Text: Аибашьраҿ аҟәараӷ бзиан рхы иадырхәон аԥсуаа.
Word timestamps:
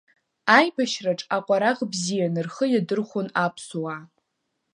Аибашьраҿ 0.57 1.21
аҟәараӷ 1.35 1.79
бзиан 1.91 2.35
рхы 2.45 2.65
иадырхәон 2.69 3.27
аԥсуаа. 3.43 4.01